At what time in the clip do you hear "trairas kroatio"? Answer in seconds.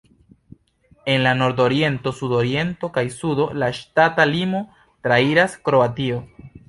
5.09-6.19